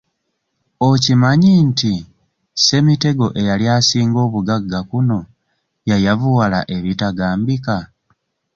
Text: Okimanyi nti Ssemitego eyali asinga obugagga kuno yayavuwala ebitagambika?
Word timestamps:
Okimanyi 0.89 1.51
nti 1.69 1.93
Ssemitego 2.57 3.27
eyali 3.39 3.65
asinga 3.77 4.19
obugagga 4.27 4.79
kuno 4.89 5.17
yayavuwala 5.89 6.59
ebitagambika? 6.75 7.75